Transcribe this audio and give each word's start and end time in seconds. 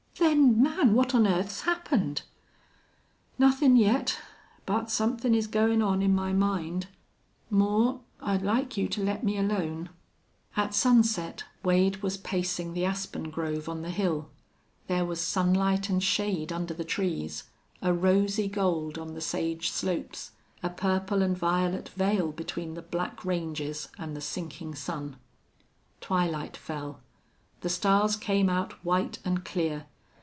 "Then, 0.19 0.61
man, 0.61 0.93
what 0.93 1.15
on 1.15 1.25
earth's 1.25 1.61
happened?" 1.61 2.21
"Nothin' 3.39 3.75
yet.... 3.75 4.19
But 4.67 4.91
somethin' 4.91 5.33
is 5.33 5.47
goin' 5.47 5.81
on 5.81 6.03
in 6.03 6.13
my 6.13 6.31
mind.... 6.31 6.85
Moore, 7.49 8.01
I'd 8.21 8.43
like 8.43 8.77
you 8.77 8.87
to 8.89 9.03
let 9.03 9.23
me 9.23 9.37
alone." 9.39 9.89
At 10.55 10.75
sunset 10.75 11.45
Wade 11.63 12.03
was 12.03 12.17
pacing 12.17 12.73
the 12.73 12.85
aspen 12.85 13.31
grove 13.31 13.67
on 13.67 13.81
the 13.81 13.89
hill. 13.89 14.29
There 14.85 15.05
was 15.05 15.19
sunlight 15.21 15.89
and 15.89 16.03
shade 16.03 16.53
under 16.53 16.75
the 16.75 16.83
trees, 16.85 17.45
a 17.81 17.91
rosy 17.91 18.47
gold 18.47 18.99
on 18.99 19.15
the 19.15 19.21
sage 19.21 19.71
slopes, 19.71 20.33
a 20.61 20.69
purple 20.69 21.23
and 21.23 21.35
violet 21.35 21.89
veil 21.89 22.31
between 22.31 22.75
the 22.75 22.83
black 22.83 23.25
ranges 23.25 23.87
and 23.97 24.15
the 24.15 24.21
sinking 24.21 24.75
sun. 24.75 25.15
Twilight 25.99 26.55
fell. 26.57 26.99
The 27.61 27.69
stars 27.69 28.15
came 28.15 28.51
out 28.51 28.73
white 28.85 29.17
and 29.25 29.43
clear. 29.43 29.87